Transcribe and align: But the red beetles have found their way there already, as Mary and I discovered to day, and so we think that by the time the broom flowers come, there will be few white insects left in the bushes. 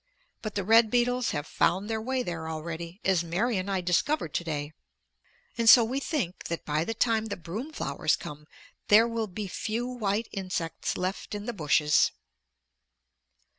But 0.41 0.55
the 0.55 0.63
red 0.63 0.89
beetles 0.89 1.29
have 1.29 1.45
found 1.45 1.87
their 1.87 2.01
way 2.01 2.23
there 2.23 2.49
already, 2.49 2.99
as 3.05 3.23
Mary 3.23 3.57
and 3.59 3.69
I 3.69 3.81
discovered 3.81 4.33
to 4.33 4.43
day, 4.43 4.73
and 5.59 5.69
so 5.69 5.83
we 5.83 5.99
think 5.99 6.45
that 6.45 6.65
by 6.65 6.83
the 6.83 6.95
time 6.95 7.27
the 7.27 7.37
broom 7.37 7.71
flowers 7.71 8.15
come, 8.15 8.47
there 8.87 9.07
will 9.07 9.27
be 9.27 9.47
few 9.47 9.85
white 9.85 10.27
insects 10.31 10.97
left 10.97 11.35
in 11.35 11.45
the 11.45 11.53
bushes. 11.53 12.09